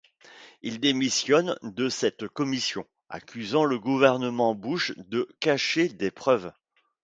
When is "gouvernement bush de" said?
3.77-5.27